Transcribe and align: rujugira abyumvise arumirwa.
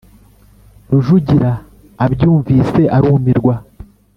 rujugira 0.89 1.51
abyumvise 2.05 2.81
arumirwa. 2.95 3.55